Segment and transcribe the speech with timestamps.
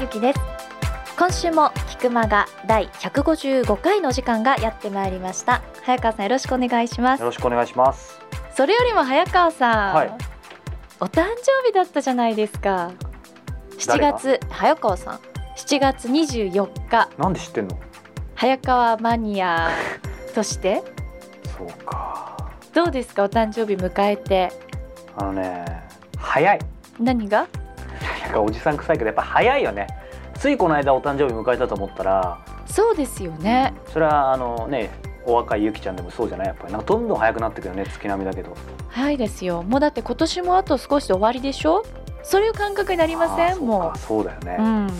[0.00, 0.40] ゆきです。
[1.18, 5.62] 今週も菊間が第155回の時間がやってまいりました。
[5.84, 7.20] 早川さんよろしくお願いします。
[7.20, 8.20] よろしくお願いします。
[8.54, 10.10] それよりも早川さん、はい。
[11.00, 12.92] お誕生日だったじゃないですか。
[13.78, 14.18] 7誰が？
[14.18, 15.18] 月早川さん。
[15.56, 17.08] 7月24日。
[17.18, 17.78] なんで知ってんの？
[18.34, 19.70] 早川マニア
[20.34, 20.82] として。
[21.56, 22.36] そうか。
[22.72, 23.24] どうですか？
[23.24, 24.52] お誕生日迎えて。
[25.16, 25.64] あのね
[26.16, 26.58] 早い。
[27.00, 27.46] 何が？
[28.24, 29.86] なんかおじさん臭いけどやっぱ早いよね。
[30.34, 33.74] ついこの間お誕生日迎えたと思ったらそうですよね。
[33.92, 34.90] それはあのね
[35.26, 36.46] お若いゆきちゃんでもそうじゃない？
[36.48, 36.72] やっぱり。
[36.72, 38.56] なんかどんどん早くなってくるよね月並みだけど。
[38.88, 39.62] 早いですよ。
[39.62, 41.84] もうだって今年もあと少しで終わりでしょ？
[42.22, 43.58] そういう感覚になりません？
[43.60, 44.90] もそうかそうだよね、ううん。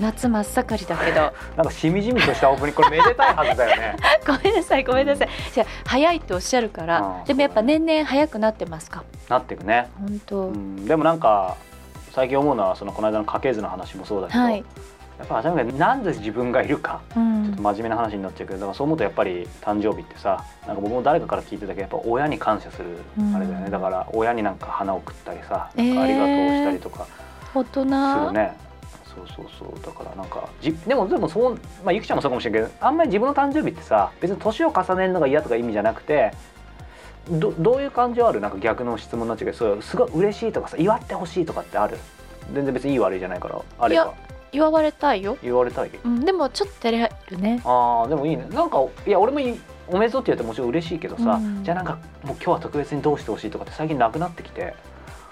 [0.00, 1.20] 夏真っ盛りだけど。
[1.56, 3.96] なんかしみじみとしたオープニングこれめでたいはずだよね。
[4.26, 5.28] ごめんなさいごめんなさい。
[5.52, 7.00] じゃあ早いっておっしゃるから。
[7.00, 9.04] うんでもやっぱ年々早くなってますか？
[9.28, 11.56] なっていくね、本当、うん、でもなんか
[12.12, 14.64] 最近思うのはそのこの間の家系図の話もそうだけど、はい。
[15.18, 17.44] やっぱ初めてなんで自分がいるかうん。
[17.46, 23.34] ちょっと真面目な話になっちゃうけどだからそう思うとやっぱり誕生日ってさなんか僕も誰かから聞いてたけどやっぱ親に感謝するうん。
[23.34, 25.86] あれだよね、だから親になんか花を送ったりさ、えー。
[25.88, 27.06] なんかありがとうしたりとか。
[27.54, 27.72] 大人？
[27.72, 28.56] するね。
[29.14, 29.84] そうそうそう。
[29.84, 36.32] だからなんかじでもでもそうまあゆきちゃんもそうかもしれんけどあんまり自分の誕生日ってさ別に年を重ねるのが嫌とか意味じゃなくて
[37.30, 38.40] どどういう感情ある？
[38.40, 41.96] なんか逆の質問になっちゃうけどそうすごい嬉しいとかさ祝ってほしいとかってある？
[42.52, 44.14] 全然別にいい悪いじゃないからあれいやか
[44.52, 45.90] 祝われたいよ、言われたい？
[46.04, 47.62] うん、でもちょっと照れるね。
[47.64, 48.46] あーでもいいね。
[48.50, 51.64] なんかいや俺もいいおめでとうって言ってもちろん嬉しいけどさ、うん。
[51.64, 54.74] じゃあなんかもう今日は特別にどうしてほしいとかって最近なくなってきて。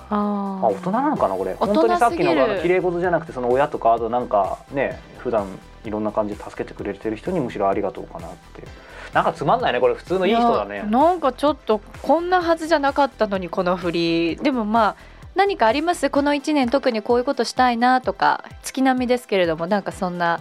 [0.08, 1.54] ああ大人なのかなこれ。
[1.54, 5.46] 本当にさっきのあの綺麗事じゃなくてその親とかあとなんかね普段
[5.84, 8.62] いろんな感じで助けてくれてる人にむしろありがとうかなって。
[8.62, 8.68] いう
[9.12, 10.76] なんかつまんないねこれ普通のいい人だね。
[10.76, 14.36] やなんかちょっとこんなはずじゃなかったのにこの振り。
[14.36, 14.96] でもまあ
[15.34, 16.10] 何かあります？
[16.10, 20.40] この1年特にこういうことしたいなとか月並みですけれどもなんかそんな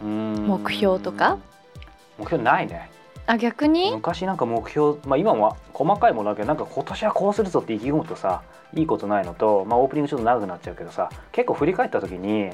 [0.00, 1.38] 目標とか？
[2.18, 2.90] 目標ないね。
[3.26, 3.90] あ逆に？
[3.90, 8.42] 昔なんか目標まあ今も細かいものだけどなんか今年はこうするぞって意気込むとさ
[8.74, 12.50] いいことないのとまあオープニングちょっと長くなっちゃうけどさ結構振り返った時に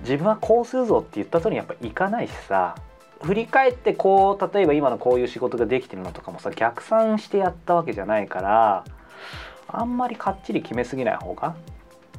[0.00, 2.74] 自分はこうするぞって言った通りにやっぱいかないしさ
[3.22, 8.84] 振り返ってこう例えば今のこういう仕事ができてるのとかもさ逆算してやったわけじゃないから
[9.68, 11.54] あんまりかっちり決めすぎない方が？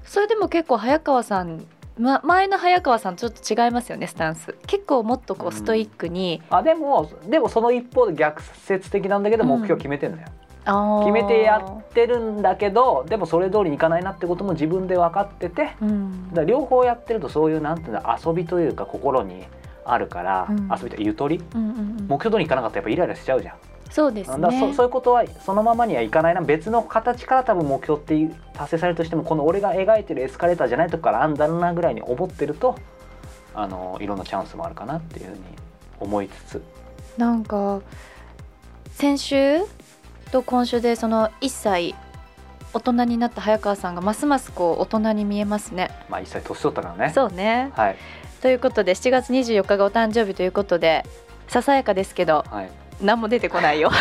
[0.03, 1.65] それでも結構早川さん、
[1.97, 4.55] ま、前の早川さんとちょっと違いますよねスタンス。
[4.65, 9.49] 結構もっとこううんストイックに、あでもでもその一方で逆説的なんだけどうん。
[9.49, 10.27] 目標決めてんだよ、
[10.65, 10.99] あー。
[11.01, 16.33] 決めてやってるんだけどでもそれ通りにいかないなってことも自分で分かっててうん。
[16.33, 19.45] だ両方やってるとそういうなんていうんだ遊びというか心に
[19.91, 20.69] あるから、うん。
[20.71, 21.41] 遊びというゆとり？
[21.55, 22.07] うんうんうん。
[22.07, 23.55] 目標通りにいかなかったらやっぱイライラしちゃうじゃん、
[23.89, 24.41] そうですね。
[24.41, 26.41] だそそういうことはそのままにはいかないな。
[26.41, 32.77] 別の形から多分目標って達成されるとしてもこの俺が描いてるエスカレーターじゃないとこからあんだろうなぐらいに思ってると
[33.53, 35.39] あのいろんなチャンスもあるかなっていうふうに
[35.99, 36.63] 思いつつ。
[37.17, 37.81] なんか
[38.91, 39.59] 先週
[40.31, 41.95] と今週でその1歳
[42.73, 45.89] 大人になった早川さんがますますこう大人に見えますね。
[46.09, 47.11] まあ一切年取ったからね。
[47.13, 47.71] そうね。
[47.75, 47.95] はい
[48.41, 51.03] ということで7月24日がお誕生日ということで
[51.47, 52.69] ささやかですけどはい
[53.01, 53.91] 何も出てこないよ。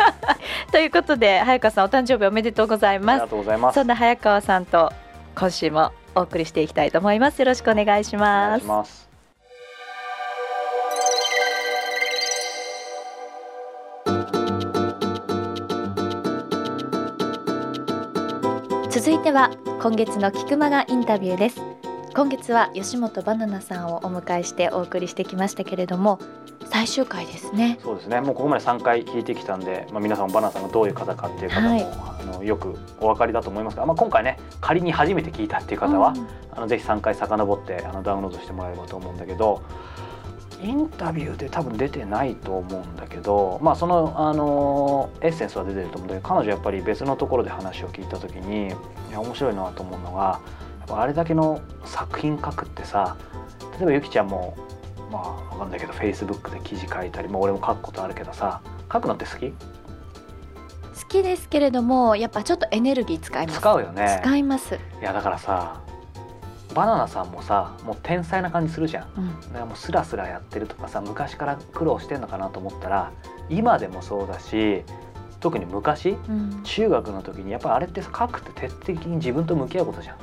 [0.72, 3.28] ということで早川さんお誕生日おめでとうございありがます。
[3.28, 4.92] とうございますそんな早川さんと
[5.34, 7.38] 今週もお送りしていきたいと思います。
[7.40, 8.66] よろしくお願いしお願ますいし。
[8.66, 9.10] ます
[18.90, 21.60] 続いては今月の菊間がインタビューです
[22.20, 26.18] 今月は吉本バナナさんをお迎えしてお送りしてきましたけれども
[26.66, 27.78] 最終回ですね。
[27.82, 28.20] そうですね。
[28.20, 31.82] もうここまで3回聞いてきたんで、まあ、皆さんもバナナさんがどういう方かっていう方も、はい。
[31.82, 36.28] あのよくお分かりだと思いますが、まあ、今回ね仮に初めて聞いたっていう方は、うん。
[36.52, 39.62] あのぜひ3回遡ってあのダウンロードしてもらえればと思うんだけど
[40.62, 48.70] インタビューで多分出てないと思うんだけど、まあ、その、あのエッセンスは出てると思うんだけど彼女やっぱり別のところで話を聞いた時にい
[49.10, 50.38] や面白いなと思うのが
[50.98, 53.16] あれだけの作品書くってさ
[53.78, 54.56] 例えばゆきちゃんも
[55.10, 58.60] まあわかんないけどフェイスブックで記事書いたり、まあ、俺も書くことあるけどさ
[58.92, 59.50] 書くのって好き？
[59.50, 59.54] 好
[61.08, 63.58] きですけれどもやっぱちょっとエネルギー使います。
[63.58, 64.20] 使うよね。
[64.22, 65.80] 使います、いやだからさ
[66.72, 69.08] バナナさんもさもう天才な感じするじゃん。
[69.16, 69.40] うん。
[69.40, 73.12] だからもうスラスラやってるとかさ昔から苦労してんのかなと思ったら
[73.48, 74.84] 今でもそうだし
[75.40, 76.60] 特に昔うん。
[76.62, 80.16] 中学の時にやっぱりあれってさ書くって徹底的に自分と向き合うことじゃん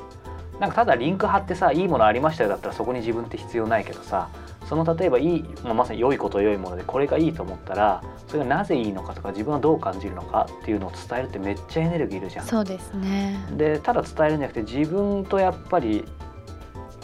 [0.60, 4.28] なんかただリンク貼ってさいいものありましたよだったらそこに自分って必要ないけどさ
[4.68, 12.46] その例えばいい、まあ、まさに良いこと良いものでこれがいいと思ったらそれがなぜいいのかとか自分はどう感じるのかっていうのを伝えるってめっちゃエネルギーいるじゃん。
[12.46, 13.38] そうですね。
[13.56, 16.04] でただ伝えるんじゃなくて自分とやっぱり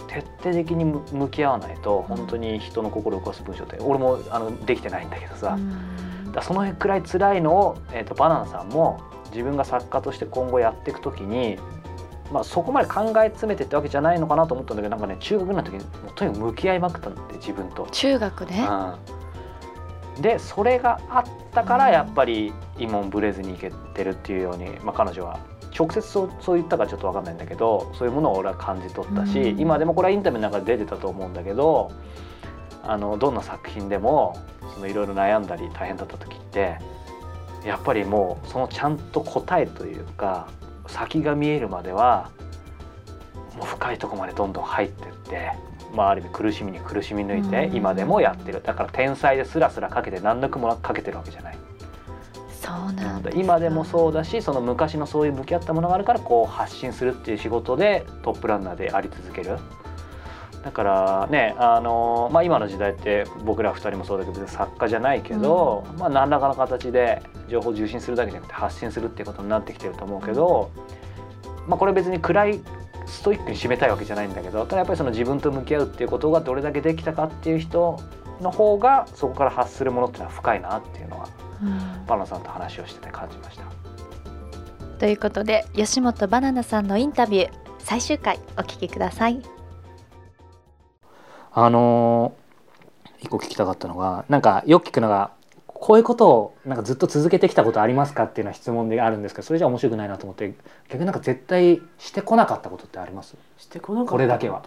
[0.08, 6.32] 徹底的に向向き合わないと本当に人の心を動かす文章って俺もあのできてないんだけどさ、うん。
[6.32, 9.00] だそのくらい辛いのを、えー、とバナナさんも
[9.30, 11.58] 自分が作家として今後やっていくときに、
[12.32, 15.84] まあ、そこまで考え詰めてってわけじゃないのかなと思ったんだけどなんかね中学の時に
[16.14, 17.86] とにかく向き合いまくったんだって自分と。
[17.90, 18.54] 中学で
[20.16, 25.38] うん、でそれがあったからやっぱり今もブレずにいけてるっていうように、まあ、彼女は。
[25.76, 29.58] 直接そうそう言ったかちょっと分かんないんだけどそういうものを俺は感じ取ったし、うん。
[29.58, 31.90] 今でもこれはインタビューの中で出てたと思うんだけど
[32.84, 34.38] あのどんな作品でも
[34.74, 36.78] そのいろいろ悩んだり大変だった時って
[37.64, 40.48] やっぱりもうそのちゃんと答えというか
[40.94, 42.30] 先が見えるまでは
[43.56, 45.50] もう深いところまでどんどん入ってって、
[45.92, 47.76] まあ、ある意味苦しみに苦しみ抜いてうん。
[47.76, 48.62] 今でもやってる。
[48.62, 51.58] だから天才でスラスラかけて何の苦もなくかけてるわけじゃない。
[52.48, 59.58] そうなんだ今でもそうだしその昔のそういう向き合ったものがあるからこう発信するっていう仕事でトップランナーであり続ける
[60.64, 70.70] だからねあの、まあ、今の時代って僕ら2人もそうだけど別に作家じゃないけど、まあ、何らかの形で情報を受信するだけじゃなくて発信するっていうことになってきてると思うけど、
[71.66, 72.60] まあ、これ別に暗い
[73.06, 78.00] ストイックに締めたいわけじゃないんだけどただやっぱりその自分と向き合うっていうことがどれだけできたかっていう人
[78.40, 81.28] の方がそこから発するものっていうのは深いなっていうのは
[81.62, 82.06] うん。
[82.06, 83.64] バナナさんと話をしてて感じました。
[84.98, 89.53] ということで吉本バナナさんのインタビュー最終回お聞きください
[91.54, 92.44] あのー
[93.20, 95.30] 一個聞きたかったのがなんかよく聞くのが
[95.66, 100.52] こういうことをなんかずっと続けてきたことありますかっていうのは質問であるんですけどそれじゃ面白くないなと思って
[100.88, 103.36] 逆になんか絶対してこなかったことってあります？
[103.56, 104.62] してこなかったこれだけは。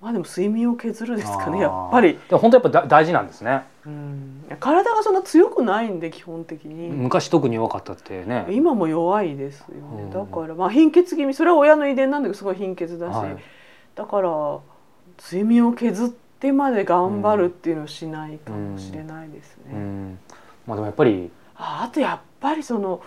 [0.00, 3.64] まあでも睡眠を削るですかねやっぱり、でも本当やっぱだ大事なんですね。
[3.84, 8.46] うん、体がそんな強くないんで基本的に、昔特に弱かったってね。
[8.50, 10.08] 今も弱いですようん。
[10.08, 11.34] ねだからまあ貧血気味。
[11.34, 13.36] それは親の遺伝なんだけどすごい貧血だし、はい。
[13.94, 14.30] だから
[15.18, 20.18] 睡眠を削ってまで頑張るっていうのをしないかもしれないですね、うん。
[20.66, 21.30] まあでもやっぱり。
[21.56, 23.00] ああとやっぱりその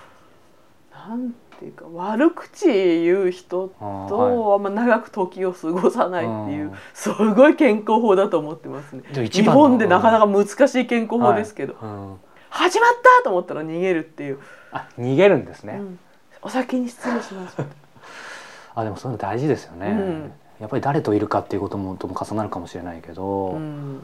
[0.91, 6.73] なんていうか悪口言う人とあんま長く時を過ごさないっていう、うん。
[6.93, 9.03] すごい健康法だと思ってますね。
[9.13, 12.19] 日本でなかなか難しい健康法ですけど、うん
[12.49, 14.39] 始まったと思ったら逃げるっていう、
[14.71, 15.99] あ逃げるんですね、うん。
[16.41, 17.57] お先に失礼します。
[18.75, 24.01] あでもそういうの大事ですよね、うんやっぱり誰といるかっていうこともとも重なるかもしれないけど、うん。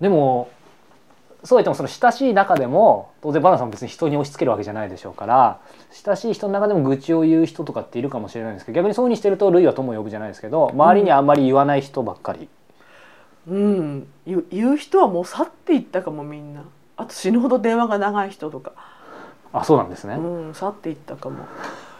[0.00, 0.50] でも
[1.44, 5.60] そうは言ってもその親しい中でも当然バナナさんも別に人に押し付けるわけじゃないでしょうから
[5.90, 12.48] 親しい人の中でも愚痴を言う人とかっているかもしれないんですけど逆にそういうふうにしてると類は友を呼ぶじゃないですけど周りにあんまり言わない人ばっかり、
[13.48, 16.64] うん、言う言う人はもう去っていったかもみんな。
[17.00, 18.72] あと死ぬほど電話が長い人とか、
[19.54, 21.46] あそうなんですね、うん、去っていったかも。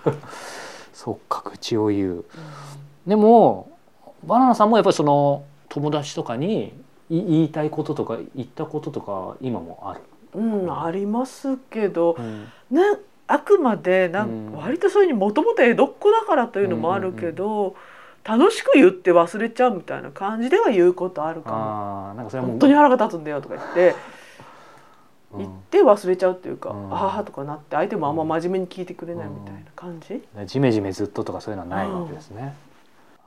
[0.92, 2.24] そっか愚痴を言う。
[3.06, 3.70] でも
[4.24, 6.72] バナナさんもやっぱりその友達とかに
[7.08, 10.00] い言いたいこととか言ったこととか今もある、
[10.34, 12.44] うん、ありますけど、うん。
[12.70, 12.82] ね、
[13.26, 14.52] あくまでなんうん。
[14.52, 17.74] 割とそういうにもともと江戸っ子だからというのもあるけど、
[18.24, 21.56] 楽しく言って忘れちゃうみたいな感じでは言うことあるかも。
[21.56, 23.94] あーなんかそれは本当に腹が立つんだよとか言って
[25.32, 25.38] うん。
[25.38, 26.94] 言って忘れちゃうっていうか、うん。
[26.94, 32.54] ああとかなって相手もあんま真面目に聞いてくれないみたいな感じ、ジメジメずっととかそういうのはないわけですね。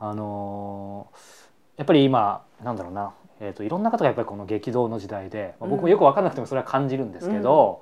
[0.09, 1.43] あのー
[1.77, 7.81] やっぱり今なんだろうな、えー、といろんな方がやっぱりこの激動の時代で、まあ、僕もよく分かんなくてもそれは感じるんですけど、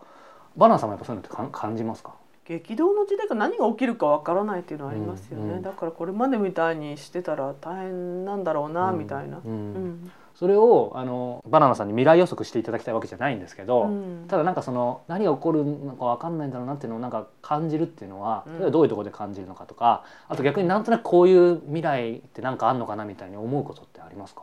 [0.56, 2.14] バナナさんもやっぱそういうのってかん感じますか？
[2.46, 5.52] 激動の時代が何が起きるかわからないっていうのはありますよね、うん。
[5.58, 9.42] うんだからこれまでみたいにしてたら大変なんだろうな、みたいな。
[9.44, 9.52] うん。
[9.52, 10.12] うん
[10.42, 14.26] それをあのバナナさんに未来予測していただきたいわけじゃないんですけど、うん。
[14.28, 18.72] ただなんかその何が起こるのか分かんないんだろうなっていうのをなんか感じるっていうのは、うん。
[18.72, 24.42] どういうところで感じるのかとかあと逆になんとなくこういう未来ってなんかあんのかなみたいに思うことってありますか？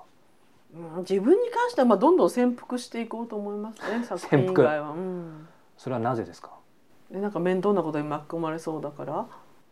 [0.76, 4.90] うん自分に関してはまあどんどん潜伏していこうと思いますね作品以外は。
[4.92, 5.48] うん。
[5.76, 6.52] それはなぜですか？
[7.10, 9.26] でなんか面倒なことに巻き込まれそうだから、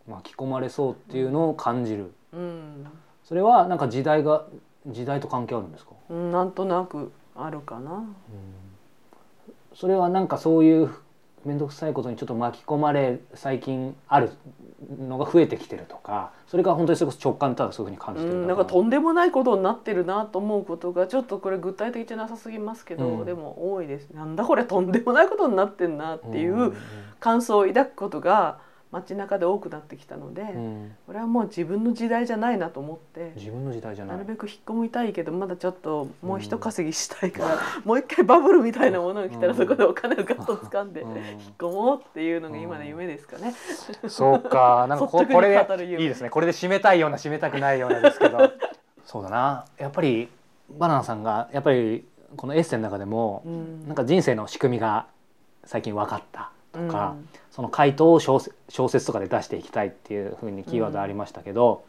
[0.09, 2.13] 巻き込まれそうっていうのを感じる。
[2.33, 2.87] うん。
[3.23, 4.45] それはなんか時代が
[4.87, 8.05] 時代と関係あるんですか、うん、なんとなくあるかな。
[9.75, 10.91] それはなんかそういう
[11.45, 14.31] 面倒くさいことにちょっと巻き込まれ最近ある
[14.99, 23.25] のが増えてきてるとかそれが本当にそれこそ直感ただそういうふうに感じてるうん、なんかとんでもないことになってるなと思うことがちょっとこれ具体的じゃなさすぎますけど、うん。
[23.25, 24.11] でも多いです。
[24.11, 26.73] なんだこれとんでもないことになってんなっていう
[27.21, 28.59] 感想を抱くことが
[28.93, 33.33] 街中で多くなってきたので、うんこれはもう自分の時代じゃないなと思って。
[33.37, 41.21] 自分の時代じゃなないるべく引っ込みたいけどまだちょっともう一稼ぎしたいから、 もう一回バブルみたいなものが来たらうんそこでお金をガッと掴んでうん引っ
[41.59, 43.55] 込もうっていうのが今の夢ですかね。
[44.09, 46.31] そうか、 なんかここれでいいですね。
[46.31, 48.39] これで締めたいような締めたくないようなですけど。
[49.05, 49.65] そうだな。
[49.79, 50.29] やっぱり
[50.71, 55.07] バナナさんがやっぱりこのエッセイの中でも、うんなんか人生の仕組みが
[55.65, 61.85] 最近分かったとか、うんその回答を小説小説とかで出していきたいっていうふうにキーワードありましたけど、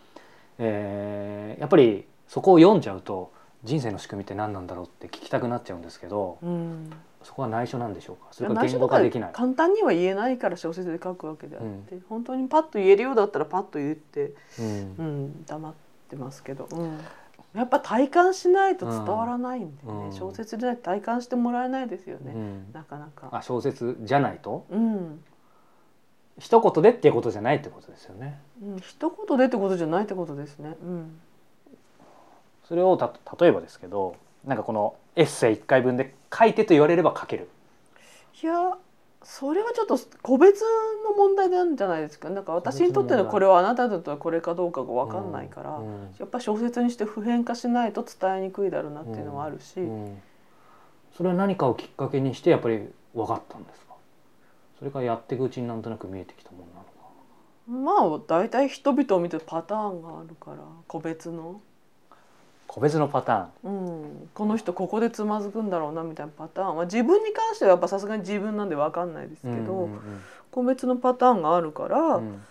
[0.59, 3.31] えーやっぱりそこを読んじゃうと
[3.63, 6.89] 人生の仕組みって何なんだろうって聞きたくなっちゃうんですけど、うん。
[7.24, 8.27] そこは内緒なんでしょうか？
[8.31, 9.31] それか言語化できない。
[9.33, 14.95] 簡単には言えないから小説で書くわけであって、本当にパッと言えるようだったらパッと言って、うん。
[14.97, 15.74] うん、黙っ
[16.09, 17.00] てますけど、うん、
[17.53, 20.13] やっぱ体感しないと伝わらないんでね、うん。
[20.13, 22.67] 小説で体感してもらえないですよね、うん。
[22.71, 23.29] なかなか。
[23.31, 24.65] あ小説じゃないと？
[24.69, 25.24] うん
[26.39, 28.39] 一言でっていうことじゃないってことですよね。
[28.62, 30.75] うん、一言でってことじゃないってことですね。
[30.84, 31.20] うん。
[32.67, 34.15] それをた例えばですけど
[34.46, 37.50] なんかこのエッセイ1回分で書いてと言われれば書ける。
[38.44, 38.77] いや
[39.24, 40.62] それはちょっと個別
[41.03, 42.29] の問題なんじゃないですか。
[42.29, 50.22] なんか私にとってのこれはあなたにとってはこれかどうかが分かんないから、うんやっぱ小説にして普遍化しないと伝えにくいだろうなっていうのはあるし、うん。
[51.15, 53.87] それは何かをきっかけにしてやっぱり分かったんですか？
[54.77, 58.10] それからやっていくうちになんとなく見えてきたものなのか。
[58.10, 60.57] まあ大体人々を見てパターンがあるから
[60.88, 61.62] 個別の、
[62.67, 63.96] 個別のパターン。
[63.96, 70.00] うん、この人ここでつまずくんだろうなみたいなパターンは自分に関してはやっぱさすがに自分なんで分かんないですけど、うんうん
[70.50, 72.00] 個別のパターンがあるから。
[72.15, 72.41] うん。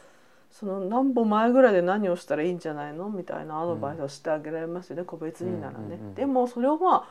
[0.52, 6.14] その何歩前ぐらいで何をしたらいいんじゃないのみたいなアドバイスをしてあげられますよね、個別にならね、うんうんうん。
[6.14, 7.08] でもそれをまあ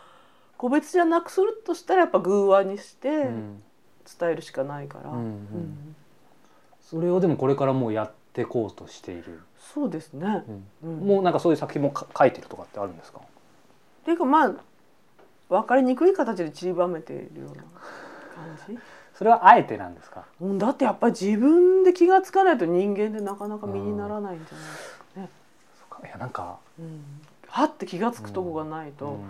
[0.57, 3.63] 個別じゃなくするとしたらやっぱ偶話にしてうん
[4.19, 5.24] 伝えるしかないから、うんうん。
[5.24, 5.95] うん。
[6.81, 9.41] それをでもこれからもうやっていこうとしている、
[9.74, 10.43] そうですね、
[10.83, 11.00] うん。
[11.00, 13.19] もうなんかそういう作品もか書いてるとかってあるんですか？
[13.19, 13.24] っ
[14.05, 14.53] ていうかまあ
[15.50, 17.63] 分かりにくい形で散りばめているような
[18.35, 18.77] 感じ、
[19.15, 20.25] それはあえてなんですか？
[20.39, 25.29] うん、だってやっぱり自分で気が付かないと人間でなかなか身にならないんじゃないですかね。
[25.79, 26.07] そっか。
[26.07, 27.01] いやなんか、うん、
[27.47, 29.24] はって気が付くとこがないと、うん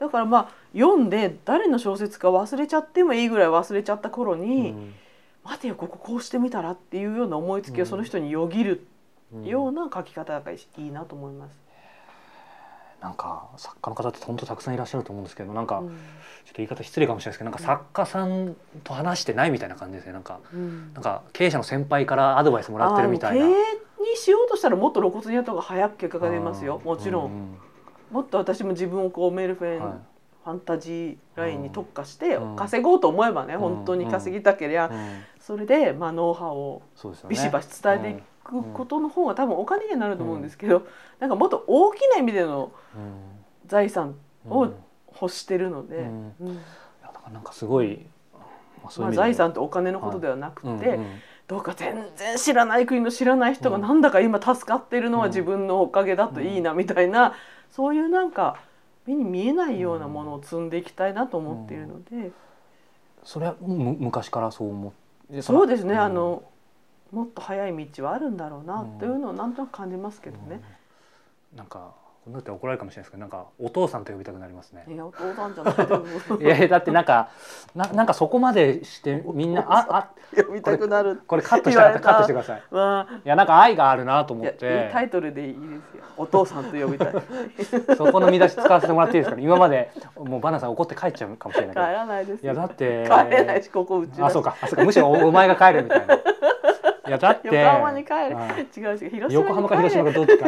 [0.00, 4.94] だからまあ読んで誰の小説か忘れちゃってもいいぐらい忘れちゃった頃に、うん。
[5.42, 8.86] 待てよこここうしてみたらっていうような思いつきをその人によぎる
[9.32, 11.58] うんような書き方がいいなと思います。
[13.00, 15.88] なんか作家の方って本当たくさんいらっしゃると思うんですけどなんか、うん。
[15.88, 15.96] ちょっ
[16.48, 20.12] と言い方失礼かもしれないですけどなんか作家さんと話してないみたいな感じですね。
[20.12, 20.92] なんかうん。
[20.92, 23.46] なんか経営者の先輩からアドバイスもらってるみたいな。
[23.46, 23.54] 経営
[24.10, 26.80] にしようとしたらもっと露骨にやった方が早く結果が出ますよ。
[26.84, 27.58] もちろん、ん
[28.10, 29.92] もっと私も自分をこうメルフェン、はい。
[30.42, 32.56] ファンタジーラインに特化してうん。
[32.56, 33.58] 稼ごうと思えばね、ん。
[33.58, 35.22] 本当に稼ぎたけりゃ、うん。
[35.38, 36.82] それで、まあ、ノウハウを
[37.28, 40.86] ビシバシ伝えていくことの方が多分お金にはなると思うんですけど、
[41.18, 42.72] なんかもっと大きな意味での
[43.66, 44.16] 財産
[44.48, 44.68] をうん。
[44.68, 44.74] うん
[45.20, 46.08] 欲してるので、
[47.32, 51.06] なんかすごい、まあ、そうまあ、いう意味で財産ってお金のことではなくて、うんうん
[51.48, 57.34] どうか全然知らない国の知らない人がなんだか今助かっているのは自分のおかげだといいなみたいな、
[57.70, 58.56] そういうなんか
[59.06, 62.32] 目に見えないようなものを積んでいきたいなと思っているので、
[63.24, 64.92] それはむ昔からそう思っ
[65.34, 66.00] てそうですね、ん。
[66.00, 66.42] あの
[67.12, 70.60] もっと早い道はあるんだろうなというのをなんとなく感じますけどね。
[71.52, 71.58] うん。
[71.58, 71.92] なんか
[72.24, 74.84] こんなって怒られるかもしれないですけどなんかお父さんと呼びたくなりますね。
[74.86, 75.74] いやお父さんじゃない。
[75.74, 77.30] でもいやだってなんか
[77.74, 81.22] ななんかそこまでしてみんなああ読みたくなる。
[81.26, 82.62] これカットしたらカットしてください。
[82.70, 83.14] まあ。
[83.16, 84.90] いやなんか愛があるなと思って。
[84.92, 86.04] タイトルでいいですよ。
[86.18, 87.12] お父さんと呼びたい。
[87.96, 89.36] そこの見出し使わせてもらっていいですか？
[89.36, 92.52] ね今までもうバナさん怒って帰っちゃうかもしれない帰らないですよ。
[92.52, 94.56] いやだって帰れないしここうちあそうか。
[94.60, 94.84] あそうか。
[94.84, 96.14] むしろおお前が帰るみたいな。
[96.14, 96.18] い
[97.12, 98.36] やだって 横浜に帰る。
[98.36, 98.96] はい違う違う。
[98.98, 99.32] 広島に帰る。
[99.32, 100.46] 横浜か広島かどっちか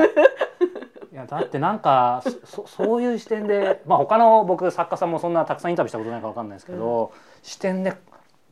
[1.12, 7.92] いやだってなんかそ そういう視点でまあ他の僕作家さんもそんなたくさんインタビューしたことないからわかんないですけど、視点で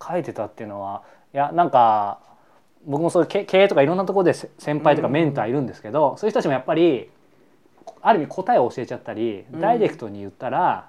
[0.06, 1.02] 書いてたっていうのは
[1.32, 2.18] いやなんか
[2.84, 7.10] 僕もそういう経経営とかいろんなところでせ先輩とかメンターいるんですけど、そういう人たちもやっぱり
[8.02, 9.60] ある意味答えを教えちゃったりうん。
[9.60, 10.88] ダイレクトに言ったら、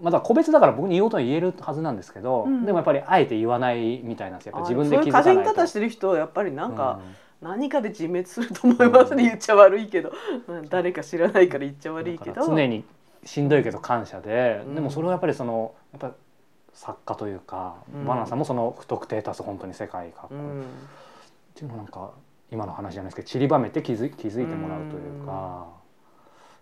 [0.00, 2.64] まだ個別だから僕に言おうとは言えるはずなんですけど、うん。
[2.64, 4.52] でもやっぱりあえて言わないみたいなんですよ。
[4.54, 5.42] やっぱ自分で気づかないと。
[5.42, 10.12] 稼ぎ方してる人はやっぱりなんかうん何かで自滅すると思いますね、言っちゃ悪いけど、
[10.48, 10.52] う。
[10.60, 12.84] ん誰か知らないから言っちゃ悪いけだど常に
[13.24, 14.74] しんどいけど感謝で、うん。
[14.74, 16.12] でもそれはやっぱりそのやっぱ
[16.72, 18.04] 作家というか、うん。
[18.06, 20.64] バナナさんもその不特定多数本当に世界が、っうん。
[21.54, 22.10] ていうのをなんか
[22.50, 25.66] 今の話じゃないですけど散りばめて気づ気づいてもらうというか、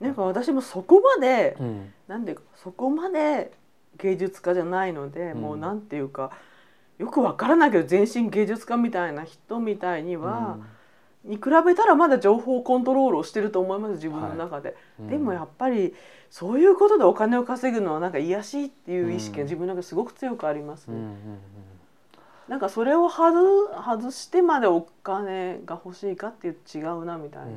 [0.00, 1.92] なんか私もそこまで、うん。
[2.06, 3.52] なんでそこまで
[3.96, 5.40] 芸術家じゃないので、うん。
[5.40, 6.30] もうなんていうか
[6.98, 10.58] よくわからないけど全身芸術家みたいな人みたいには、
[11.24, 14.76] に比べたらまだ情報コントロールをしてると思います自分の中で。
[15.00, 15.94] うんでもやっぱり
[16.30, 20.96] そういうことでお金を稼ぐのはなんか癒やしいっていう意識うんが自分の中ですごく強くありますね。
[20.96, 21.16] うんうんうん
[22.48, 27.48] なんかそれを外外してまでお金が欲しいかっていうと違うなみたいな。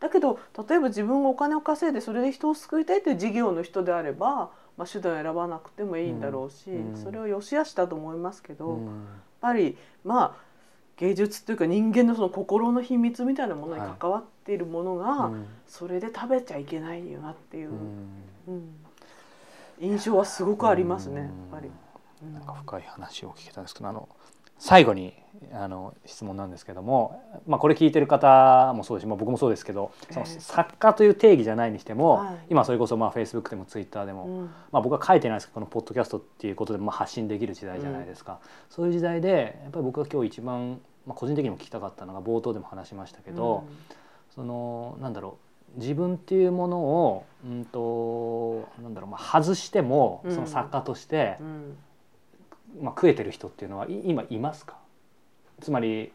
[0.00, 9.06] だけど例えば自分がお金を稼いでそれで人を救いたいという事業の人であれば、まあ、手段を選ばなくてもいいんだろうし、うんそれを良し悪しだと思いますけど、やっうん
[9.40, 10.44] ぱりまあ
[10.96, 15.46] 芸術っていうか人間のその心の秘密みたいなものに関わっているものが、うん。
[15.66, 17.70] それで食べちゃいけないよなっていう、
[19.80, 21.70] 印象はすごくありますね、やっぱり。
[22.22, 22.34] うん。
[22.34, 24.08] なんか深い話を聞けたんですけどあの
[24.58, 25.14] 最後に
[25.52, 30.40] あの質問なんですけども、まあ、これ聞いてる方もそうですし、まあ、僕もそうですけどそのええ。
[30.40, 32.38] 作家という定義じゃないにしても、はい。
[32.50, 34.44] 今それこそまあ Facebook でも Twitter でも、うん。
[34.72, 43.64] まあ、僕は書いてないですけどこのポッドキャストっていうことでまあ発信できる時代じゃないですか、そういう時代でやっぱり僕が今日一番、まあ、個人的にも聞きたかったのが冒頭でも話しましたけど、
[44.34, 45.38] そのなんだろ
[45.76, 50.34] う自分っていうものを、うんとなんだろうまあ、外してもうん。
[50.34, 51.76] その作家として、うん
[52.80, 54.76] まあ、食えてる人っていうのはい今いますか？
[55.60, 56.12] つまり、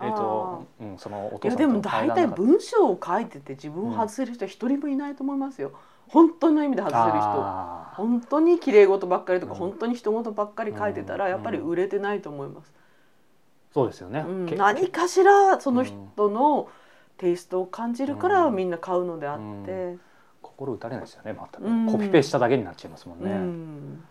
[0.00, 5.72] えーとうん、そのおいやでも父さんとの大体文章を書いてて自分を外せる人は一人もいないと思いますよ。
[6.08, 7.94] 本当の意味で外せる人。
[7.94, 9.58] 本当に綺麗事ばっかりとか、うん。
[9.58, 11.30] 本当に人事ばっかり書いてたらうん。
[11.30, 12.72] やっぱり売れてないと思います。
[13.72, 14.46] そうですよね、うん。
[14.46, 15.96] け何かしらその人
[16.28, 16.68] の
[17.16, 18.56] テイストを感じるからうん。
[18.56, 19.96] みんな買うのであって、
[20.42, 21.86] 心打たれないですよね全く、うん。
[21.86, 24.04] コピペしただけになっちゃいますもんうね、ん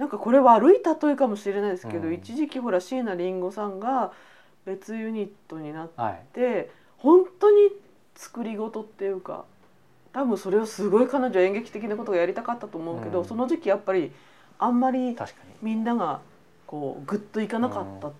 [0.00, 2.14] なんかこれ悪い例えかもしれないですけど、うん。
[2.14, 4.12] 一時期ほら椎名林檎さんが
[4.64, 6.24] 別ユニットになっはい。
[6.32, 7.68] て本当に
[8.14, 9.44] 作り事っていうか
[10.14, 13.24] 多分それをすごい彼女は演劇的なことがやりたかったと思うけど、うん。
[13.26, 14.10] その時期やっぱり
[14.58, 15.14] あんまり
[15.60, 16.22] みんなが
[16.66, 18.12] こうグッといかなかったっ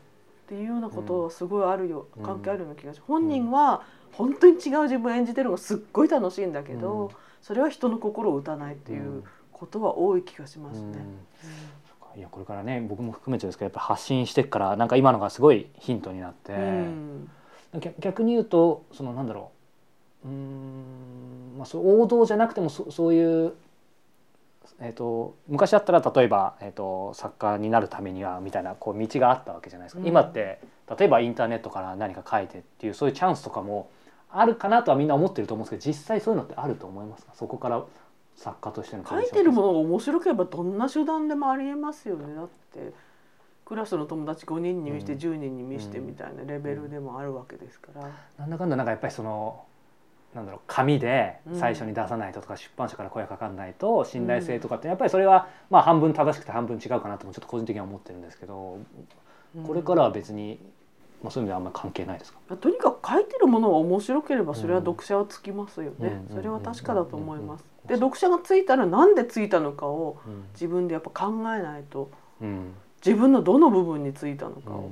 [0.49, 2.23] ていうようなことはすごいあるよ、うん。
[2.23, 3.09] 関係あるような気がします。
[3.09, 7.09] 本人は本当に違う自分を演じてるのがすっごい楽しいんだけど、うん。
[7.41, 10.99] それは人の心を打たないっていうことは多い気がしますね。
[10.99, 11.19] うん
[12.17, 17.31] いやこれからね僕も含めてですけどやっぱ発信してっからなんか今のがすごいヒントになって、うん。
[17.79, 19.53] 逆逆に言うとそのなんだろ
[20.25, 20.29] う。
[20.29, 23.53] うーん、まあ、そう王道じゃなくてもそそういう、
[24.81, 30.07] えー、と昔だったら例えば、えー、と作家になるためにはみたいなこう道があったわけじゃないですか、うん。
[30.09, 30.61] 今って
[30.99, 33.89] 例えばインターネットから何か書いてっていうそういうチャンスとかも
[34.31, 37.33] あるかなとはみんな思ってると思うんですけど実際そういうのってあると思いますか？
[37.35, 37.83] そこから
[38.41, 42.35] 作家としての書いてるものが面白ければどんな手段でもありえますよね。
[42.35, 42.95] だって
[43.67, 45.19] クラスの友達5人に見してうん。
[45.19, 48.09] 10人に見してみたいなレベルでもあるわけですから。
[48.39, 49.63] なんだかんだなんかやっぱりその
[50.35, 51.59] なんだろう紙でうん。
[51.59, 58.79] 最初に出さないととか、出版社から声かかんないと信頼性とかってやっぱりそれはまあ半分正しくて半分違うかなともちょっと個人的には思ってるんですけど、
[59.67, 60.59] これからは別に、
[61.23, 67.65] まあ、そういう意味ではあんまり関係ないですか、まあとにかく書いてるものが面白ければそれは読者はつきますよね、うんそれは確かだと思います。
[67.85, 70.45] うんで読者がついたらなんでついたのかをうん。
[70.53, 72.75] 自分でやっぱ考えないとうん。
[73.05, 74.75] 自分のどの部分についたのかを。
[74.75, 74.91] うんうん。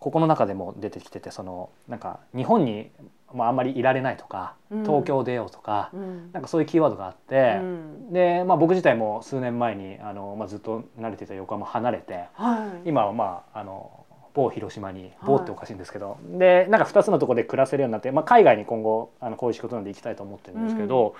[0.00, 2.90] ここの中でも出てきててそのなんか日本に、
[3.32, 4.82] まあ、あんまりいられないとかうん。
[4.82, 6.32] 東京出ようとか、うん。
[6.32, 8.12] なんかそういうキーワードがあってう、ん。
[8.12, 12.88] で、まあ、僕自体も数年前にあの、まあ、ずっと慣れていた横浜離れてはい。
[12.88, 21.14] 今はまああの某広島に某っておかしいんですけど、でなんか2つのところで暮らせるようになって、まあ、海外に今後あのこういう仕事なんで行きたいと思ってるんですけど、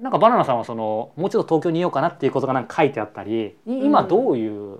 [0.00, 4.78] なんかバナナさんはそのもうちょっと東京にいようかなっていうことがなんか書いてあったりい今どういう、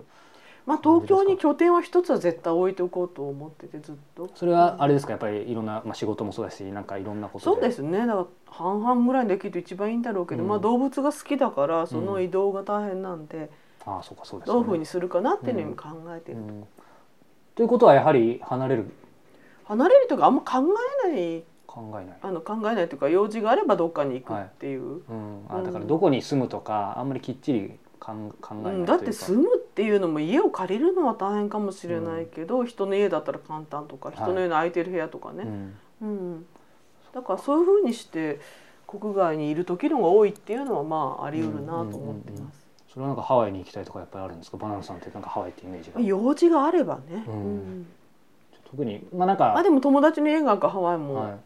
[0.64, 4.30] まあ、東京に拠点は一つは絶対置いておこうと思っててずっと。
[4.34, 5.12] それはあれですか？
[5.12, 8.06] やっぱりいろんな、まあ、仕事もそうだしなんかいろんなことそうですね。
[8.06, 10.48] だから半々ぐらいにできると一番いいんだろうけど、うん。
[10.48, 13.50] まあ動物が好きだからその移動が大変なんで、
[13.84, 16.64] ああそうかそうですどういうふうにするかなっていうのを今考えてる、うん。
[17.56, 18.92] ということはやはり離れる？
[19.64, 20.64] 離れるとかあんま考
[21.04, 21.44] えない
[21.78, 28.78] 考えない、あの考えないというか用事があればどっかに行くっていう、うん、あだからどこに住むとかあんまりきっちり考考えないう。
[28.78, 28.84] ん。
[28.86, 35.74] だって住むっていうのも家を借りるのは大変かもしれないけど、人の家だったら簡単とか人の家の空いてる部屋とかね、うん。
[36.02, 36.06] う
[36.38, 36.46] ん。
[37.12, 38.40] だからそういうふうにして
[38.86, 42.66] 国外にいる時の方が多いっていうのはまああり得るなと思ってます。
[42.92, 44.56] それはなんかハワイに行きたいとかやっぱりあるんですか？
[44.56, 47.34] バナナさんってなんかハワイってイメージが、用事があればね、うん。
[47.34, 47.86] うん。
[48.70, 51.38] 特にまあなんかあでも友達の家があるからハワイはも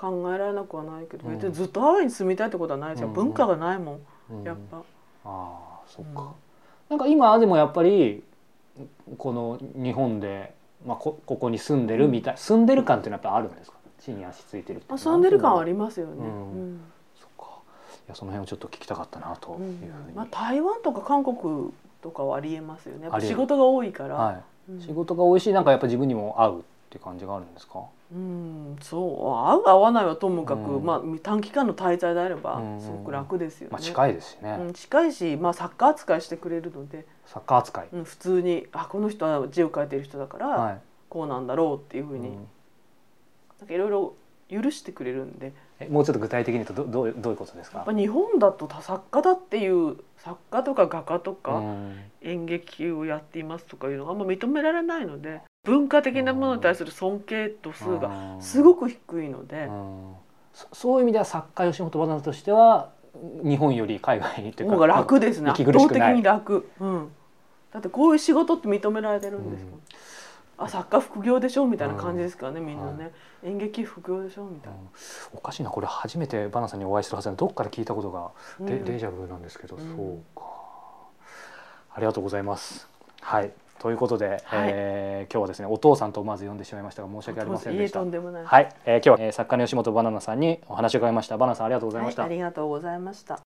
[0.00, 1.34] 考えられなくはないけど、うん。
[1.34, 3.14] 別にずっとハワイに住みたいってことはないじゃん、うん。
[3.14, 4.00] 文化がないも
[4.32, 4.82] んやっぱ、あ
[5.24, 6.14] あそっうん。
[6.14, 6.32] か、
[6.88, 8.22] なんか今でもやっぱり
[9.18, 10.54] この日本で、
[10.86, 13.76] まあ、こここに住んでるみたい、住んでる感っていうのはやっぱあるんですか？
[13.98, 15.12] 地に足ついてるっていうのは。
[15.12, 16.80] 遊んでる感はありますよね、うんうん。
[17.20, 17.44] そっか。
[18.06, 20.14] いやその辺をちょっと聞きたかったなというふうに、うん。
[20.14, 23.10] まあ、台湾とか韓国とかはありえますよね。
[23.20, 24.78] 仕事が多いから、はうん。
[24.78, 27.84] い、仕事が美味しいなんかやっぱ自分にも合うっていう感じがあるんですか？
[28.12, 29.00] うんそう
[29.48, 30.84] 合う合わないはともかく、うん。
[30.84, 32.80] まあ短期間の滞在であればうん。
[32.80, 40.80] すごく楽ですよね、まあ近いですしね、うん、近いし、まあ、サッカー扱いしてくれるので、サッカー扱い、うん、普通にあこの人は字を書いてる人だから、はい。
[41.08, 42.34] こうなんだろうっていうふうに、うん。
[43.60, 44.14] なんかいろいろ
[44.50, 45.52] 許してくれるんで。
[45.78, 47.78] えもうちょっと具体的に言うとどどうどういうことですか？
[47.78, 52.00] やっぱ日本だと作家だっていう作家とか画家とか、うん。
[52.22, 60.14] 演劇をやっていますとかいうのがあんま認められないので文化的なものに対する尊敬度数がすごく低いので、うん
[60.52, 62.90] そそういう意味では作家吉本バナナとしては
[63.44, 65.50] 日本より海外というか楽ですね。
[65.50, 67.08] 圧倒的に楽、うん、
[67.72, 69.80] だってこういう仕事って認められてるんですもん、うん。
[70.58, 73.12] あ作家副業でしょみたいな感じですからね、みんなね、
[73.44, 74.78] 演劇副業でしょみたいな、
[75.32, 78.84] おかしいなこれ初めてバナナさんにお会いするはずなのどっから聞いたことがデ,、うん。
[78.84, 79.96] デジャブなんですけど、うん。
[79.96, 80.42] そうか。
[81.94, 82.88] ありがとうございます。
[83.20, 84.40] はいということで、はい。
[84.72, 88.00] えー今日はですねお父さんとまず呼んでしまいましたが申し訳ありませんでした。
[88.00, 91.38] とんでもない、はい、えー今日は、えー作家の吉本バナナさんにお話を伺いました。
[91.38, 93.40] バナナさんありがとうございました、はい、ありがとうございました。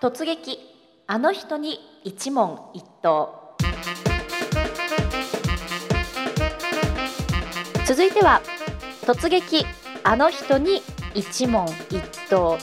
[0.00, 0.58] 突撃
[1.06, 3.56] あの人に一問一答。
[7.86, 8.42] 続いては
[9.02, 9.64] 突撃
[10.04, 10.82] あの人に
[11.14, 12.50] 一問一答。
[12.50, 12.58] はい。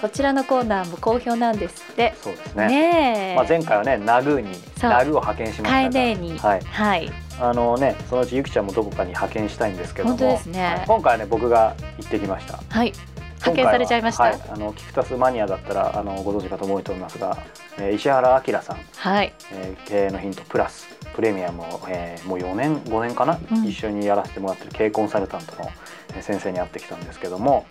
[0.00, 2.14] こちらのコーナーも好評なんですって。
[2.22, 3.34] そうですね。
[3.36, 6.38] まあ、前回はねナグーにナグーを派遣しましたがに。
[6.38, 7.12] はい、はい。
[7.40, 10.64] あのねそのうちゆきちゃんもどこかに派遣したいんですけども本当ですね。
[10.64, 10.84] はい。
[10.86, 12.60] 今回はね僕が行ってきました。
[12.68, 12.92] はい。
[13.40, 14.24] 派遣されちゃいました？
[14.24, 17.38] ははい、あのキクタスマニアだったらあのご存知かと思うと思いますが、
[17.78, 19.32] えー石原明さん、はい。
[19.52, 23.66] えー経営のヒントプラスプレミアムを、えーもう4年5年かな、うん。
[23.66, 25.68] 一緒にやらせてもらってる経営コンサルタントの
[26.14, 27.66] えー先生に会ってきたんですけども、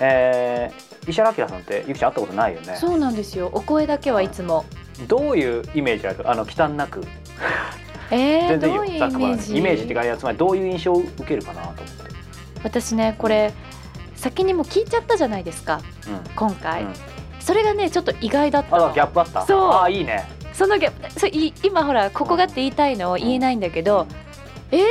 [0.00, 2.76] えー石原明さんってゆきちゃん会ったことないよね？
[2.76, 3.50] そうなんですよ。
[3.52, 4.64] お声だけはいつも。
[5.06, 6.30] どういうイメージある？
[6.30, 7.04] あの忌憚なく。
[8.10, 8.78] えー、全然いいよ。
[8.78, 9.58] どういうイメージ？
[9.58, 11.84] イメージっていうつまりどういう印象を受けるかなと思って、
[12.64, 13.52] 私ねこれ
[14.16, 15.82] 先にも聞いちゃったじゃないですか。
[16.06, 16.34] うん。
[16.34, 16.92] 今回、うん。
[17.40, 19.44] それがねちょっと意外だったあのギャップあった？
[19.46, 19.74] そう。
[19.82, 20.26] あいいね
[20.58, 24.08] そのギャップそうい今ほらここがって言いたいのを言えないんだけど、
[24.72, 24.82] えー、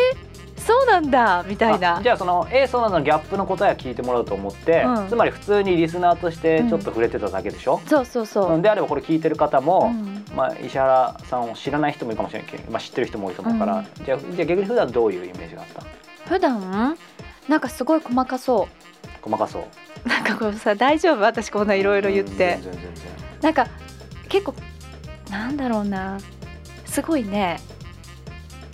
[0.58, 5.10] そうなんだみたいあなじゃあその A そうなのギャップの答えは聞いてもらうと思って、うん。
[5.10, 10.26] つまり普通にリスナーとしてちょっと触れてただけでしょ、そうそうそう、うんであればこれ聞いてる方も、うん。
[10.34, 12.50] まあ、石原さんを知らない人もいるかもしれない。
[12.50, 14.06] けど、まあ、知ってる人も多いと思うから、うん。
[14.06, 15.84] じゃあじゃあ逆に普段どういうイメージがあった？
[16.30, 16.96] 普段
[17.50, 18.70] なんかすごい細かそ
[19.22, 19.64] 細かそう。
[20.06, 21.22] うなんかこうさ大丈夫？
[21.22, 22.56] 私こんないろいろ言って。
[22.56, 22.94] うん全然全然。
[23.42, 23.68] なんか
[24.30, 24.54] 結構
[25.30, 26.18] なんだろうな。
[26.86, 27.60] すごいね。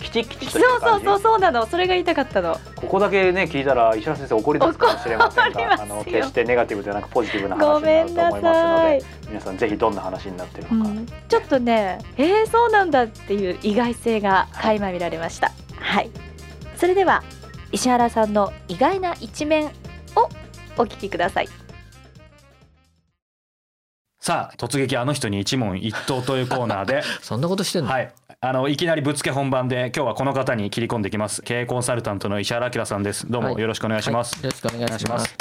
[0.00, 1.66] きちっきちっそうそうそうそうなの。
[1.66, 2.58] それが言いたかったの。
[2.76, 15.52] ここだけね聞いたら石原先生怒り出すかもしれませんがあの決してネガティブではなくポジティブな話ごになると思いますので、皆さんぜひどんな話になってるのか、うん、ちょっとねえー、そうなんだっていう意外性が垣間見られました。
[15.80, 16.10] はい。
[16.76, 17.22] それでは
[17.72, 20.28] 石原さんの意外な一面を
[20.76, 21.48] お聞きください
[24.24, 27.02] さあ突撃あの人に一問一答というコーナーで。
[27.20, 28.10] そんなことしてんの、はい。
[28.40, 31.42] あのいきなりぶつけ本番で今日はこの方に切り込んできます。
[31.42, 33.30] 経営コンサルタントの石原明さんです。
[33.30, 33.52] どうはい。
[33.52, 34.44] もよろしくお願いします、はい。
[34.44, 35.36] よろしくお願いします。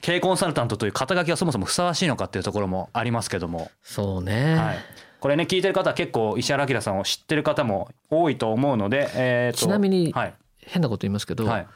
[0.00, 4.78] 経営コンサルタントという肩書きがそもそもふさわしいのかっていうところもありますけども、そうね、はい、
[5.20, 10.34] これね聞いてる方は結構石原明さんを知ってる方も多いと思うので、えーとちなみにはい。
[10.66, 11.66] 変なこと言いますけど、はい。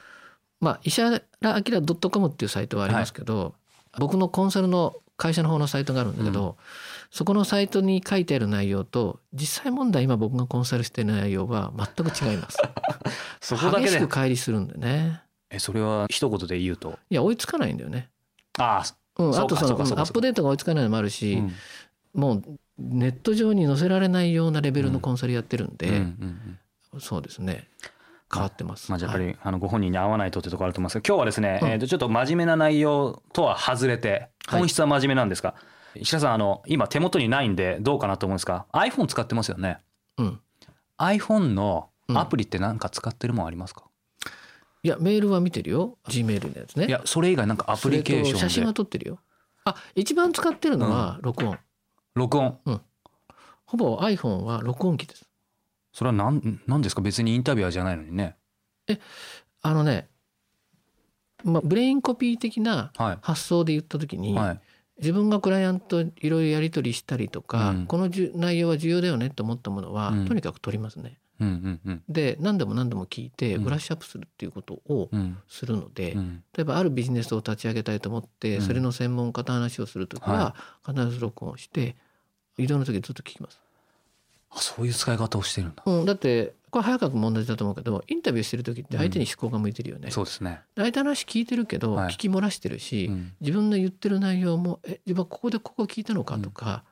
[0.59, 3.55] まあ石原明 .com っていうサイトはありますけど、
[3.97, 6.57] 僕のコンサルの会社の方のサイトがあるんだけど、
[7.13, 12.59] そこのサイトに書いてある内容と実際問題今僕がコンサルしている内容は全く違います。
[13.41, 15.23] そこだけで激しく乖離するんでね。
[15.49, 16.99] えそれは一言で言うと？
[17.09, 18.11] いや追いつかないんだよね。
[18.59, 18.83] あ
[19.19, 19.57] うん、そうかあと
[19.87, 21.53] そのアップデートが追いつかないのもあるあ、し、うん。
[22.21, 22.43] もう
[22.79, 26.59] ネット上に載せられないようなレベルのコンサルやってるんで、うんうん
[26.93, 27.01] うん。
[27.01, 27.69] そうですね
[28.33, 28.91] 変わってます。
[28.91, 31.69] まあ、じゃあやっぱはいり、あのご本人に合わないとってところあると思いますけど今日はですね、うん。
[31.69, 34.61] えー、とちょっと真面目な内容とは外れてはい。
[34.61, 35.55] 本質は真面目なんですが、
[35.95, 39.79] 石田さんあの今手元にないんでどうかなと思うんですが iPhone 使ってますよね。
[40.19, 40.41] うん、
[40.99, 43.85] iPhone のアプリって何か使ってるもんありますか、
[44.83, 45.99] いやメールは見てるよ。
[46.09, 46.87] G メールのやつね。
[46.87, 49.19] いやそれ以外なんかアプリケーシそれと写真は撮ってるよ。
[49.65, 51.59] あ一番使ってるのは録音、
[52.15, 52.59] 録音。
[53.65, 55.25] ほぼ iPhone は録音機です
[55.93, 57.03] それは何何ですか？
[57.03, 58.37] 別にインタビュアーじゃないのにね。
[59.61, 60.09] あのね、
[61.45, 63.19] まあ、ブレインコピー的なはい。
[63.21, 64.61] 発想で言った時に、はい。
[64.99, 67.87] 自分がクライアントいろいろやり取りしたりとか、うん。
[67.87, 70.27] このじゅ内容は重要だよねと思ったものは、うん。
[70.27, 71.19] とにかく取りますね。
[71.41, 72.03] うんうんうん。
[72.09, 73.65] で何でも何でも聞いてうん。
[73.65, 75.39] ブラッシュアップするっていうことをうん。
[75.49, 76.45] するので、うん。
[76.57, 78.63] 例えばあるビジネスを立ち上げたいと思って、うん。
[78.63, 80.55] それの専門家と話をする時は
[80.87, 81.97] 必ず録音して
[82.59, 83.59] 移動の時ずっと聞きます、
[84.55, 85.83] あそういう使い方をしてるんだ。
[85.85, 90.61] うん、だってこれ早川君も同じだと思うけどインタビューしてる時って相手に思考が向いてるよね、そうですね。
[90.77, 92.15] 相手の話聞いてるけどはい。
[92.15, 93.33] 聞き漏らしてるし、うん。
[93.41, 96.85] 自分の言ってる内容もえ自分はここでここ聞いたのかとか、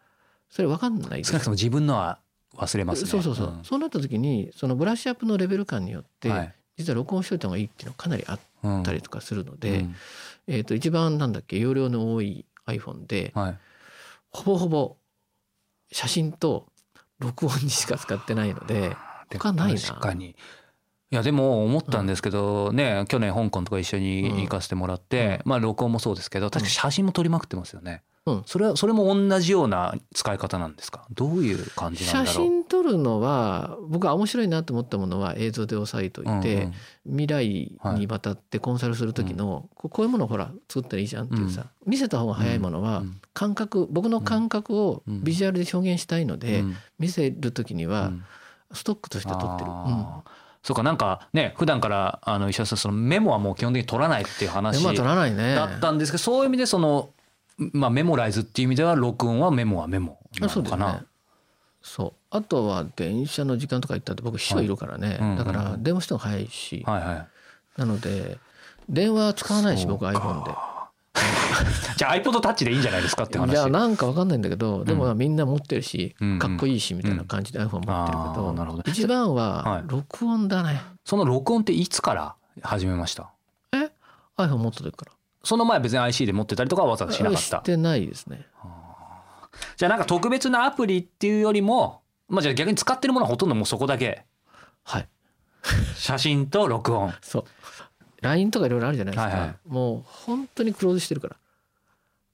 [0.50, 1.30] それ分かんないです。
[1.30, 2.18] 少なくとも自分のは
[2.56, 3.10] 忘れますね。
[3.10, 3.78] そうそうそう、そう。
[3.78, 6.54] なった時にそのブラッシュアップのレベル感によって、はい。
[6.76, 9.94] 実は録音しといた方がいいっていうのがかなりあっうんたりとかするので、うん。
[10.46, 13.58] えー、と一番なんだっけ容量の多い iPhone ではい。
[14.30, 14.96] ほぼほぼ
[15.92, 16.69] 写真と
[17.20, 18.96] 録音にしか使ってないので
[19.30, 20.36] で他ないな確かに。
[21.12, 28.04] いやでも思ったんですけど、ね去年香港とか一緒に行かせてもらって、まあ録音もそうですけど確かに写真も撮りまくってますよね。
[28.26, 28.42] うん。
[28.46, 31.06] それはそれも同じような使い方なんですか？
[31.12, 32.48] どういう感じなん写だろう？
[32.48, 36.74] 真撮るのは僕は面白いなと思ったものは映像で押さえといて、うんうん。
[37.06, 45.24] 未来にわたってコンサルする時の、ここういうものをほら作ったらいいじゃんっていうさ、見せた方が早いものはうん感覚僕の感覚をうん。
[45.24, 46.76] ビジュアルで表現したいので、うん。
[46.98, 48.24] 見せる時にはうん。
[48.72, 49.70] ストックとして撮ってる。
[50.62, 55.54] そうかなんかね普段からあの石田さんそのメモはもう基本的に取らないっていう話メモは取らないね。
[55.54, 57.10] だったんですけどそういう意味でその
[57.72, 61.04] まあメモライズっていう意味では録音はメモはメモなのかな。。
[61.82, 67.26] そうあとは電車の時間とか行ったって僕秘書いるからね、はいうんだから電話しても早いし、はいはい。
[67.80, 68.38] なので
[68.88, 70.50] 電話使わないし僕 iPhone で。
[71.96, 73.50] じゃあ iPod タッチでいいんじゃないですかって話。
[73.50, 80.80] いやなんかわかんないんだけどでもみんな持ってるし、うんかっこいいしみたいな感じで iPhone 持ってるけあど,、るほど一番ははい録音だね。
[81.04, 83.30] その録音っていつから始めました？
[83.72, 83.90] え
[84.36, 85.12] ？iPhone 持った時から。
[85.42, 87.40] その前は別に IC で持ってたりとかはわざわざしなかっ。
[87.40, 88.46] したてないですね。
[89.76, 94.24] じゃあなんか特別なアプリっていうよりも、まあじゃあ逆に使ってるものはほとんどもうそこだけ。
[94.82, 95.08] はい
[95.94, 97.12] 写真と録音。
[97.20, 97.44] そう
[98.22, 101.36] LINE とかいろいろあるじゃないですか、はいはいもう本当にクローズしてるから、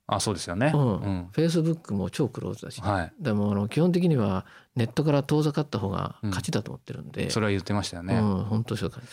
[0.09, 0.73] あ、そうですよね。
[0.75, 1.29] うんうん。
[1.33, 3.12] Facebook も超クローズだし、はい。
[3.21, 8.14] でもあの基本的にはネットから遠ざかった方が勝ちだと思ってるんで、それは言ってましたよね。
[8.14, 9.09] うん、本当そう感じ。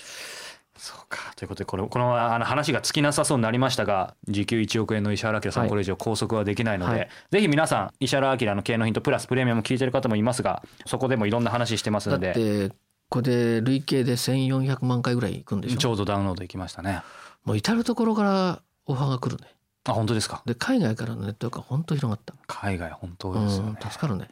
[0.83, 1.33] そうか。
[1.37, 5.69] ということでこれこのあの話が尽きなさそうになりましたが時給1億円の石原明さん、はい。
[5.69, 7.09] これ以上拘束はできないので、はい。
[7.31, 12.75] ぜひ皆さん石原明の経営のヒントプラスプレミアム聞いてる方もいますがそこでもいろんな話してますだのでって
[13.07, 15.77] これで累計で1400万回ぐらいいくんでしょ？
[15.77, 17.01] ちょうどダウンロードいきましたね。
[17.45, 19.47] もう至る所からオファーが来るね。
[19.85, 20.41] あ本当ですか？
[20.45, 23.71] で海外からのネットワークが本当広がった、海外本当うですよね。
[23.71, 24.29] ん、助かるね、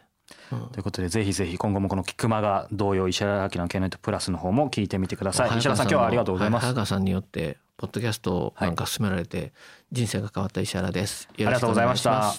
[0.52, 0.67] うん。
[0.70, 5.58] ということでぜひぜひ今後もこの熊が同様石原明の経営のヒントプラスの方も聞いてみてください。
[5.58, 9.54] 石原さん今日はありがとうございます、早川さんによってポッドキャストをなんか進められて
[9.91, 11.28] 人生が変わった石原です。
[11.32, 12.34] ありがとうございました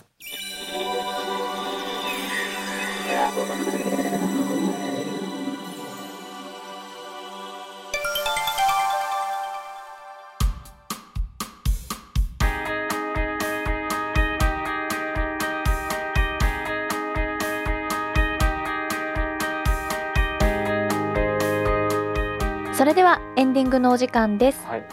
[22.83, 24.67] それではエンディングのお時間です。
[24.67, 24.85] はい。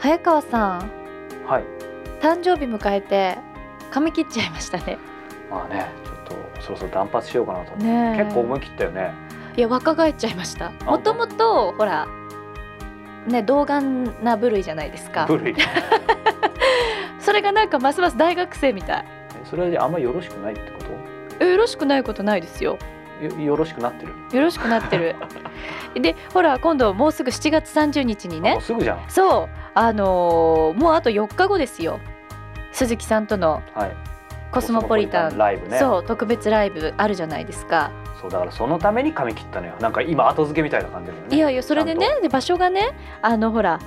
[0.00, 0.90] 早川さん
[1.46, 1.64] はい。
[2.20, 3.38] 誕生日迎えて
[3.92, 4.98] 髪切っちゃいましたね。
[5.48, 8.24] まあねちょっとそろそろ断髪しようかなと思って、ねえ。
[8.24, 9.14] 結構思い切ったよね。
[9.56, 10.72] いや若返っちゃいました。
[10.84, 12.08] もともとほら
[13.28, 13.80] ね童顔
[14.24, 15.26] な部類じゃないですか。
[15.26, 15.54] 部類。
[17.20, 19.04] それがなんかますます大学生みたい。
[19.48, 20.78] それであんまりよろしくないってこ
[21.38, 22.78] えよろしくないことないですよ。
[22.78, 22.86] と
[23.20, 25.16] よよろしくなってる、よろしくなってる。
[26.00, 28.56] でほら今度もうすぐ7月30日にね。
[28.58, 29.04] うすぐじゃん。
[29.08, 29.48] そう。
[29.74, 32.00] あのーもうあと4日後ですよ。
[32.72, 33.96] 鈴木さんとのはい。
[34.50, 35.38] コスモポリタン。
[35.38, 35.78] ライブね。
[35.78, 39.74] そう特別ライブあるじゃないですか、そうだからそのために髪切ったのよ。
[39.80, 41.36] なんか今後付けみたいな感じだよね。
[41.36, 43.78] いやいやそれでねで場所がねあのほら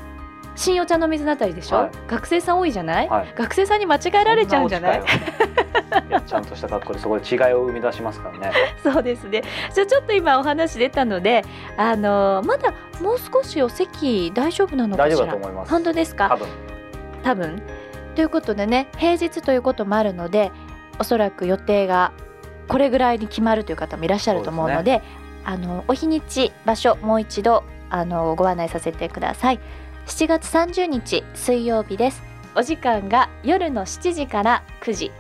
[0.56, 1.92] 新お茶の水のあたりでしょ、はい。
[2.08, 3.34] 学生さん多いじゃない、はい。
[3.36, 5.04] 学生さんに間違えられちゃうんじゃない？
[6.26, 8.52] ちゃんとした格好でそこで違いを生み出しますからね。
[8.84, 9.44] そうですね。
[9.74, 11.44] じゃあちょっと今お話出たので
[11.78, 15.72] あのまだもう少しお席大丈夫なのか大丈しら夫だと思います。
[15.72, 16.30] 本当ですか？
[16.30, 16.48] 多分。
[17.24, 17.62] 多分。
[18.16, 20.52] ということでね平日ということもあるので
[21.00, 22.14] おそらく予定が
[22.70, 25.02] これぐらいに決まるという方もいらっしゃると思うので
[25.44, 29.60] あのお日にち場所もう一度あのご案内させてください
[30.06, 32.22] 7月30日水曜日です
[32.56, 35.12] お時間が夜の7時から9時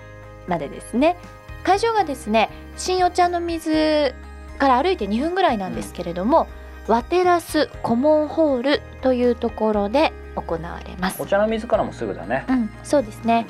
[0.48, 1.18] までですね
[1.64, 4.14] 会場がですね新お茶の水
[4.60, 6.48] から歩いて2分ぐらいなんですけれども、
[6.88, 13.48] ワテラスコモンホールというところで行われますお茶の水からもすぐだねうん、そうですね。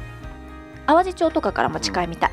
[0.88, 2.32] 淡路町とかからも近いみたい。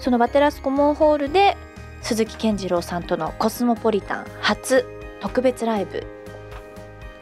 [0.00, 1.56] そのバテラスコモンホールで
[2.02, 4.86] 鈴木健次郎さんとのコスモポリタン初
[5.20, 6.06] 特別ライブ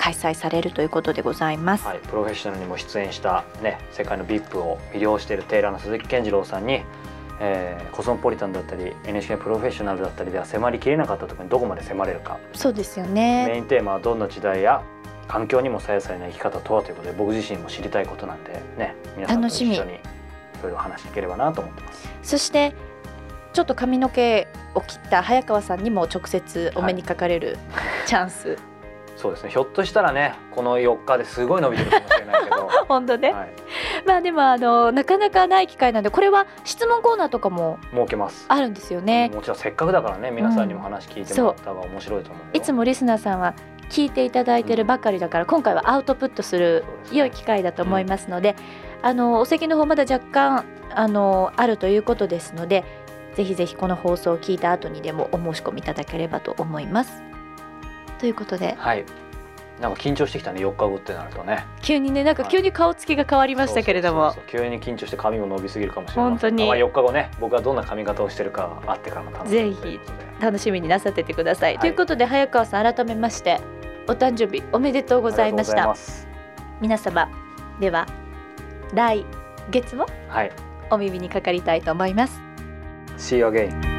[0.07, 1.85] 開催されるということでございます。
[1.85, 6.83] はい、プロフェッショナルにも出演したね世界の VIP を魅了しているテイラーの鈴木健次郎さんに、
[7.41, 13.57] えーコスモポリタンだったり NHK プロフェッショナルだったりでは迫りきれなかったところにどこまで迫れるかそうですよメね。
[13.57, 14.83] インテーマはどんな時代や
[15.27, 19.99] 環境にも左右されない生き方とはということで僕自身も知りたいことなんでね皆さんと一緒にい
[20.63, 22.09] ろいろ話していければなと思ってます。
[22.23, 22.75] そして
[23.53, 27.59] ちょっと髪の毛を切った早川さんにも直接お目にかかれる
[28.07, 28.57] チャンス。
[29.17, 29.51] そうですね。
[29.51, 33.33] ひょっとしたらねこの4日ですごい伸びてるかもしれないけど、 本当ね。
[33.33, 33.49] はい、
[34.07, 38.47] まあでもあのなかなかない機会なんでこれは質問コーナーとかも設けます。
[38.49, 39.31] あるんですよね。
[39.35, 43.55] もちろんせっかくだからね皆さんにも話聞いてもらった方が面白いと思うよ、いつもリスナーさんは
[43.89, 48.57] 聞いていただいてるばかりだから今回はアウトプットする良い機会だと思いますので、
[49.03, 52.85] あのお席の方まだ若干あのあるということですので
[53.35, 57.26] ぜひぜひこの放送を聞いた後にでもお申し込みいただければと思います。
[58.19, 58.75] ということで。
[58.79, 59.05] はい。
[59.81, 61.67] なんか緊張してきたね4日後ってなるとね。
[61.83, 64.35] 急にねなんか急に顔つきが変わりましたけれども。
[64.47, 66.67] 急に緊張して髪も伸びすぎるかもしれない本当に。
[66.67, 70.01] まあ、4日後ね僕がどんな髪型をしてるか会ってからも楽しみぜひ
[70.41, 71.75] 楽しみになさっててください。
[71.75, 71.81] はい。
[71.81, 73.61] ということで早川さん改めまして
[74.09, 75.95] お誕生日おめでとうございました。
[76.81, 77.29] 皆様。
[77.81, 78.07] では
[78.95, 79.27] 来
[79.71, 80.53] 月もはい。
[80.91, 82.41] お耳にかかりたいと思います。
[83.19, 83.96] See you again